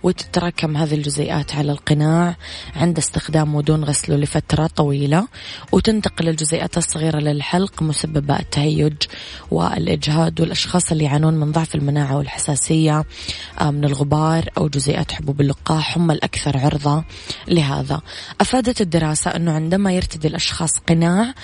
وتتراكم 0.03 0.77
هذه 0.77 0.95
الجزيئات 0.95 1.55
على 1.55 1.73
القناع 1.73 2.37
عند 2.77 2.99
استخدامه 2.99 3.63
دون 3.63 3.85
غسله 3.85 4.17
لفترة 4.17 4.67
طويلة 4.67 5.29
وتنتقل 5.73 6.29
الجزيئات 6.29 6.79
الصغيرة 6.79 7.19
للحلق 7.19 7.83
مسببة 7.83 8.39
التهيج 8.39 8.95
والإجهاد 9.51 10.41
والأشخاص 10.41 10.93
اللي 10.93 11.05
يعانون 11.05 11.35
من 11.35 11.53
ضعف 11.53 11.75
المناعة 11.75 12.17
والحساسية 12.17 13.05
آه 13.61 13.71
من 13.71 13.85
الغبار 13.85 14.49
أو 14.59 14.69
جزيئات 14.69 15.13
حبوب 15.13 15.41
اللقاح 15.41 15.99
هم 15.99 16.11
الأكثر 16.11 16.59
عرضة 16.59 17.05
لهذا. 17.49 18.01
أفادت 18.41 18.81
الدراسة 18.81 19.31
أنه 19.31 19.53
عندما 19.53 19.93
يرتدي 19.93 20.29
الأشخاص 20.29 20.79
قناع 20.79 21.35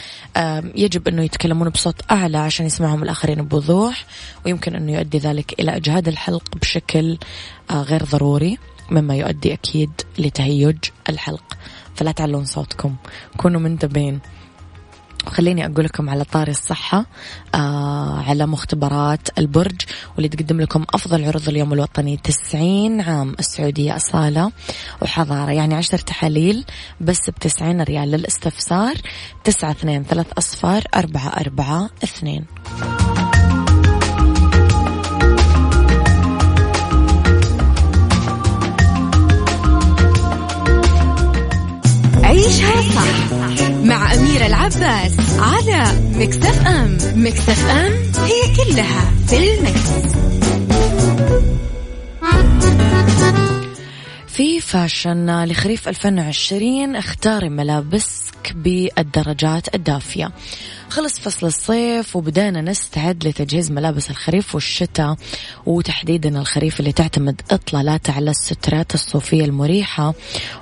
يجب 0.74 1.08
أنه 1.08 1.22
يتكلمون 1.22 1.68
بصوت 1.68 2.00
أعلى 2.10 2.38
عشان 2.38 2.66
يسمعهم 2.66 3.02
الآخرين 3.02 3.42
بوضوح 3.42 4.04
ويمكن 4.46 4.74
أنه 4.74 4.92
يؤدي 4.92 5.18
ذلك 5.18 5.60
إلى 5.60 5.76
إجهاد 5.76 6.08
الحلق 6.08 6.56
بشكل 6.56 7.18
غير 7.72 8.04
ضروري 8.04 8.58
مما 8.90 9.16
يؤدي 9.16 9.52
أكيد 9.52 9.90
لتهيج 10.18 10.78
الحلق. 11.08 11.56
فلا 11.94 12.12
تعلون 12.12 12.44
صوتكم. 12.44 12.96
كونوا 13.36 13.60
منتبهين. 13.60 14.20
خليني 15.26 15.66
أقول 15.66 15.84
لكم 15.84 16.10
على 16.10 16.24
طاري 16.24 16.50
الصحة 16.50 17.06
آه 17.54 18.22
على 18.28 18.46
مختبرات 18.46 19.38
البرج 19.38 19.80
واللي 20.14 20.28
تقدم 20.28 20.60
لكم 20.60 20.84
أفضل 20.94 21.24
عروض 21.24 21.48
اليوم 21.48 21.72
الوطني 21.72 22.16
90 22.16 23.00
عام 23.00 23.34
السعودية 23.38 23.96
أصالة 23.96 24.52
وحضارة. 25.02 25.50
يعني 25.50 25.74
عشر 25.74 25.98
تحاليل 25.98 26.64
بس 27.00 27.30
بتسعين 27.30 27.82
ريال 27.82 28.10
للاستفسار 28.10 28.94
تسعة 29.44 29.70
اثنين 29.70 30.02
ثلاث 30.04 30.26
أصفار 30.38 30.82
أربعة 30.94 31.28
أربعة 31.28 31.90
اثنين. 32.04 32.44
عيشها 42.38 42.82
صح 42.82 43.32
مع 43.82 44.14
أميرة 44.14 44.46
العباس 44.46 45.12
على 45.38 46.00
مكتف 46.14 46.66
أم 46.66 46.98
مكتف 47.14 47.66
أم 47.70 47.92
هي 48.24 48.56
كلها 48.56 49.12
في 49.26 49.54
المكس. 49.54 50.08
في 54.26 54.60
فاشن 54.60 55.44
لخريف 55.44 55.88
2020 55.88 56.96
اختاري 56.96 57.48
ملابسك 57.48 58.52
بالدرجات 58.54 59.74
الدافية 59.74 60.30
خلص 60.90 61.20
فصل 61.20 61.46
الصيف 61.46 62.16
وبدأنا 62.16 62.60
نستعد 62.60 63.26
لتجهيز 63.26 63.70
ملابس 63.70 64.10
الخريف 64.10 64.54
والشتاء 64.54 65.16
وتحديدا 65.66 66.40
الخريف 66.40 66.80
اللي 66.80 66.92
تعتمد 66.92 67.40
إطلالاتها 67.50 68.14
على 68.14 68.30
السترات 68.30 68.94
الصوفية 68.94 69.44
المريحة 69.44 70.14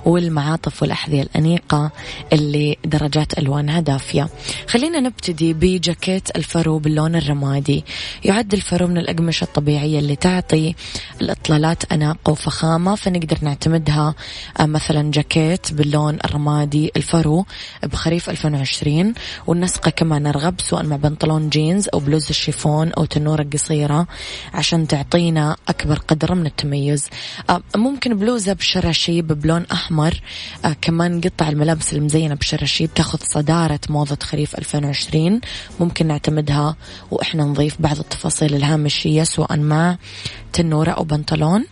والمعاطف 0.07 0.83
والأحذية 0.83 1.23
الأنيقة 1.23 1.91
اللي 2.33 2.77
درجات 2.85 3.39
ألوانها 3.39 3.81
دافية. 3.81 4.29
خلينا 4.69 5.01
نبتدي 5.01 5.53
بجاكيت 5.55 6.37
الفرو 6.37 6.79
باللون 6.79 7.17
الرمادي. 7.17 7.85
يعد 8.25 8.55
الفرو 8.55 8.87
من 8.87 8.99
الأقمشة 8.99 9.45
الطبيعية 9.45 9.99
اللي 9.99 10.17
تعطي 10.17 10.75
الإطلالات 11.21 11.93
أناقة 11.93 12.31
وفخامة 12.31 12.95
فنقدر 12.95 13.39
نعتمدها 13.43 14.15
آه، 14.61 14.67
مثلا 14.67 15.11
جاكيت 15.11 15.73
باللون 15.73 16.19
الرمادي 16.25 16.93
الفرو 16.97 17.47
بخريف 17.83 18.31
2020 18.31 19.15
وننسقه 19.47 19.91
كما 19.91 20.16
نرغب 20.19 20.61
سواء 20.61 20.83
مع 20.83 20.97
بنطلون 20.97 21.49
جينز 21.49 21.89
أو 21.95 21.99
بلوز 21.99 22.29
الشيفون 22.29 22.93
أو 22.93 23.05
تنورة 23.05 23.47
قصيرة 23.53 24.07
عشان 24.55 24.87
تعطينا 24.87 25.57
أكبر 25.69 25.99
قدر 25.99 26.35
من 26.35 26.47
التميز. 26.47 27.07
آه، 27.51 27.63
ممكن 27.77 28.15
بلوزة 28.19 28.53
بشراشيب 28.53 29.27
بلون 29.27 29.67
أحمر. 29.73 30.21
آه، 30.65 30.77
كمان 30.81 31.21
قطع 31.21 31.49
الملابس 31.49 31.93
المزينة 31.95 32.35
بشراشيب 32.35 32.95
تاخذ 32.95 33.19
صدارة 33.23 33.81
موضة 33.89 34.19
خريف 34.23 34.55
2020 34.55 35.41
ممكن 35.81 36.07
نعتمدها 36.07 36.77
وإحنا 37.11 37.45
نضيف 37.45 37.77
بعض 37.81 37.99
التفاصيل 37.99 38.55
الهامشية 38.55 39.23
سواء 39.23 39.57
مع 39.57 39.97
تنورة 40.53 40.91
أو 40.91 41.05
بنطلون. 41.05 41.65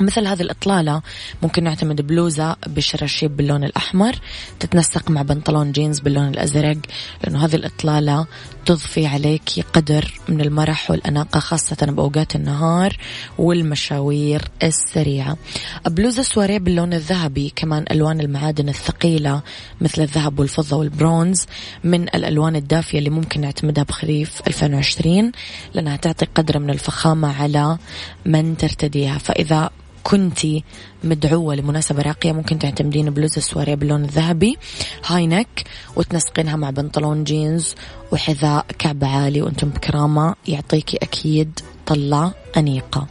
مثل 0.00 0.26
هذه 0.26 0.42
الإطلالة 0.42 1.02
ممكن 1.42 1.64
نعتمد 1.64 2.06
بلوزة 2.06 2.56
بشراشيب 2.66 3.36
باللون 3.36 3.64
الأحمر 3.64 4.16
تتنسق 4.60 5.10
مع 5.10 5.22
بنطلون 5.22 5.72
جينز 5.72 6.00
باللون 6.00 6.28
الأزرق 6.28 6.76
لأنه 7.24 7.44
هذه 7.44 7.56
الإطلالة 7.56 8.26
تضفي 8.66 9.06
عليك 9.06 9.42
قدر 9.72 10.12
من 10.28 10.40
المرح 10.40 10.90
والأناقة 10.90 11.40
خاصة 11.40 11.76
بأوقات 11.86 12.36
النهار 12.36 12.96
والمشاوير 13.38 14.42
السريعة. 14.62 15.36
بلوزة 15.86 16.22
سواريه 16.22 16.58
باللون 16.58 16.92
الذهبي 16.92 17.52
كمان 17.56 17.84
ألوان 17.90 18.20
المعادن 18.20 18.68
الثقيلة 18.68 19.42
مثل 19.80 20.02
الذهب 20.02 20.38
والفضة 20.38 20.76
والبرونز 20.76 21.46
من 21.84 22.02
الألوان 22.02 22.56
الدافية 22.56 22.98
اللي 22.98 23.10
ممكن 23.10 23.40
نعتمدها 23.40 23.84
بخريف 23.84 24.42
2020 24.46 25.32
لأنها 25.74 25.96
تعطي 25.96 26.26
قدر 26.34 26.58
من 26.58 26.70
الفخامة 26.70 27.42
على 27.42 27.78
من 28.26 28.56
ترتديها. 28.56 29.18
فإذا 29.18 29.70
كنتي 30.04 30.64
مدعوة 31.04 31.54
لمناسبة 31.54 32.02
راقية 32.02 32.32
ممكن 32.32 32.58
تعتمدين 32.58 33.10
بلوزة 33.10 33.40
سواريه 33.40 33.74
باللون 33.74 34.04
الذهبي 34.04 34.56
high 35.06 35.26
neck 35.26 35.64
وتنسقينها 35.96 36.56
مع 36.56 36.70
بنطلون 36.70 37.24
جينز 37.24 37.74
وحذاء 38.12 38.66
كعب 38.78 39.04
عالي 39.04 39.42
وأنتم 39.42 39.68
بكرامة 39.68 40.34
يعطيكي 40.48 40.96
أكيد 40.96 41.60
طلة 41.86 42.32
أنيقة. 42.56 43.06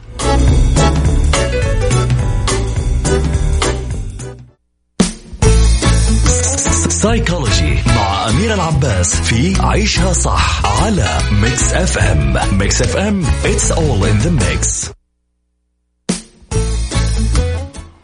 سايكولوجي 6.89 7.77
مع 7.87 8.29
أمير 8.29 8.53
العباس 8.53 9.15
في 9.15 9.61
عيشها 9.61 10.13
صح 10.13 10.65
على 10.83 11.17
Mix 11.31 11.73
FM 11.73 12.57
Mix 12.57 12.81
FM 12.81 13.23
it's 13.25 13.71
all 13.71 14.03
in 14.03 14.19
the 14.25 14.31
mix. 14.31 14.98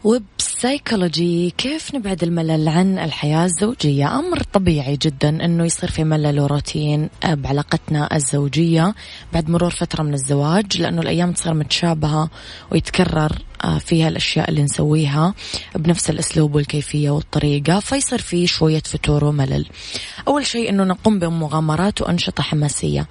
وبسايكولوجي 0.06 1.50
كيف 1.50 1.94
نبعد 1.94 2.22
الملل 2.22 2.68
عن 2.68 2.98
الحياة 2.98 3.44
الزوجية؟ 3.44 4.18
أمر 4.18 4.42
طبيعي 4.52 4.96
جدا 5.02 5.28
أنه 5.28 5.64
يصير 5.64 5.90
في 5.90 6.04
ملل 6.04 6.40
وروتين 6.40 7.08
بعلاقتنا 7.24 8.16
الزوجية 8.16 8.94
بعد 9.32 9.50
مرور 9.50 9.70
فترة 9.70 10.02
من 10.02 10.14
الزواج 10.14 10.80
لأنه 10.80 11.02
الأيام 11.02 11.32
تصير 11.32 11.54
متشابهة 11.54 12.30
ويتكرر 12.72 13.32
آه، 13.64 13.78
فيها 13.78 14.08
الأشياء 14.08 14.50
اللي 14.50 14.62
نسويها 14.62 15.34
بنفس 15.74 16.10
الأسلوب 16.10 16.54
والكيفية 16.54 17.10
والطريقة 17.10 17.80
فيصير 17.80 18.18
في 18.18 18.46
شوية 18.46 18.82
فتور 18.84 19.24
وملل. 19.24 19.66
أول 20.28 20.46
شيء 20.46 20.70
أنه 20.70 20.84
نقوم 20.84 21.18
بمغامرات 21.18 22.02
وأنشطة 22.02 22.42
حماسية. 22.42 23.06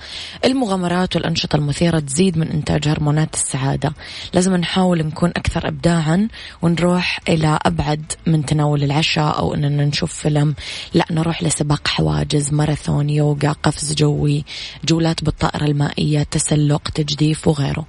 المغامرات 0.46 1.16
والأنشطة 1.16 1.56
المثيرة 1.56 2.00
تزيد 2.00 2.38
من 2.38 2.48
إنتاج 2.48 2.88
هرمونات 2.88 3.34
السعادة. 3.34 3.94
لازم 4.34 4.56
نحاول 4.56 5.06
نكون 5.06 5.30
أكثر 5.30 5.68
إبداعا 5.68 6.28
ونروح 6.62 7.20
إلى 7.30 7.60
أبعد 7.66 8.12
من 8.26 8.46
تناول 8.46 8.84
العشاء 8.84 9.40
أو 9.40 9.54
أننا 9.54 9.86
نشوف 9.86 10.14
فيلم. 10.14 10.56
لا 10.94 11.06
نروح 11.12 11.44
لسباق 11.44 11.88
حواجز 11.88 12.54
ماراثون 12.54 13.10
يوغا 13.10 13.52
قفز 13.64 13.94
جوي 13.94 14.46
جولات 14.86 15.24
بالطائرة 15.24 15.66
المائية 15.66 16.24
تسلق 16.24 16.90
تجديف 16.90 17.48
وغيره. 17.48 17.86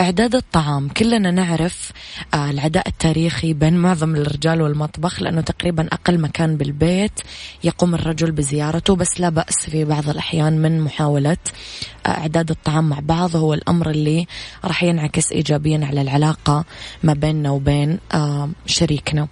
إعداد 0.00 0.34
الطعام. 0.34 0.88
كلنا 0.88 1.30
نعرف 1.30 1.92
آه، 2.34 2.50
العداء 2.50 2.88
التاريخي 2.88 3.52
بين 3.52 3.76
معظم 3.76 4.16
الرجال 4.16 4.62
والمطبخ 4.62 5.22
لأنه 5.22 5.40
تقريبا 5.40 5.88
أقل 5.92 6.20
مكان 6.20 6.56
بالبيت 6.56 7.20
يقوم 7.64 7.94
الرجل 7.94 8.32
بزيارته 8.52 8.96
بس 8.96 9.20
لا 9.20 9.28
بأس 9.28 9.70
في 9.70 9.84
بعض 9.84 10.08
الأحيان 10.08 10.58
من 10.58 10.80
محاولة 10.80 11.36
آه، 12.06 12.08
إعداد 12.08 12.50
الطعام 12.50 12.88
مع 12.88 12.98
بعض. 13.00 13.36
هو 13.36 13.54
الأمر 13.54 13.90
اللي 13.90 14.26
راح 14.64 14.82
ينعكس 14.82 15.32
إيجابيا 15.32 15.80
على 15.86 16.00
العلاقة 16.00 16.64
ما 17.02 17.14
بيننا 17.14 17.50
وبين 17.50 17.98
شريكنا. 18.66 19.28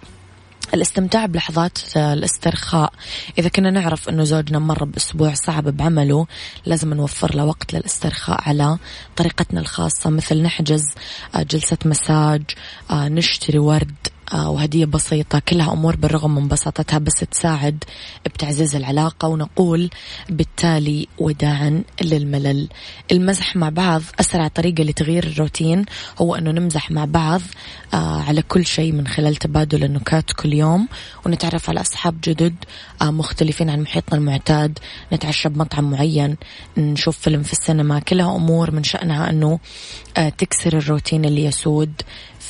الاستمتاع 0.74 1.26
بلحظات 1.26 1.78
الاسترخاء. 1.96 2.92
إذا 3.38 3.48
كنا 3.48 3.70
نعرف 3.70 4.08
أنه 4.08 4.24
زوجنا 4.24 4.58
مر 4.58 4.84
بأسبوع 4.84 5.34
صعب 5.34 5.64
بعمله 5.64 6.26
لازم 6.66 6.94
نوفر 6.94 7.34
له 7.34 7.44
وقت 7.44 7.74
للاسترخاء 7.74 8.48
على 8.48 8.78
طريقتنا 9.16 9.60
الخاصة 9.60 10.10
مثل 10.10 10.42
نحجز 10.42 10.82
آه، 11.34 11.42
جلسة 11.42 11.78
مساج 11.84 12.42
آه، 12.90 13.08
نشتري 13.08 13.58
ورد 13.58 13.94
آه، 14.06 14.19
وهدية 14.34 14.84
بسيطة. 14.84 15.38
كلها 15.38 15.72
أمور 15.72 15.96
بالرغم 15.96 16.34
من 16.34 16.48
بساطتها 16.48 16.98
بس 16.98 17.14
تساعد 17.30 17.84
بتعزيز 18.24 18.76
العلاقة. 18.76 19.28
ونقول 19.28 19.90
بالتالي 20.28 21.08
وداعا 21.18 21.82
للملل. 22.02 22.68
المزح 23.12 23.56
مع 23.56 23.68
بعض 23.68 24.02
أسرع 24.20 24.48
طريقة 24.48 24.84
لتغيير 24.84 25.24
الروتين 25.24 25.84
هو 26.18 26.34
أنه 26.34 26.50
نمزح 26.50 26.90
مع 26.90 27.04
بعض 27.04 27.40
آه، 27.94 28.22
على 28.22 28.42
كل 28.42 28.66
شيء 28.66 28.92
من 28.92 29.06
خلال 29.06 29.36
تبادل 29.36 29.84
النكات 29.84 30.32
كل 30.32 30.52
يوم. 30.52 30.88
ونتعرف 31.26 31.70
على 31.70 31.80
أصحاب 31.80 32.20
جدد 32.24 32.54
آه، 33.02 33.10
مختلفين 33.10 33.70
عن 33.70 33.80
محيطنا 33.80 34.18
المعتاد. 34.18 34.78
نتعشى 35.12 35.48
بمطعم 35.48 35.90
معين 35.90 36.36
نشوف 36.78 37.18
فيلم 37.18 37.42
في 37.42 37.52
السينما. 37.52 37.98
كلها 37.98 38.36
أمور 38.36 38.70
من 38.70 38.84
شأنها 38.84 39.30
أنه 39.30 39.58
تكسر 40.38 40.78
الروتين 40.78 41.24
اللي 41.24 41.44
يسود. 41.44 41.92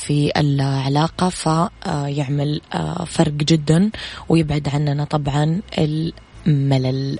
في 0.01 0.31
العلاقة 0.37 1.29
فيعمل 1.29 2.61
آه، 2.73 3.05
فرق 3.05 3.31
جدا 3.31 3.89
ويبعد 4.29 4.69
عننا 4.73 5.03
طبعا 5.03 5.61
الملل. 5.77 7.19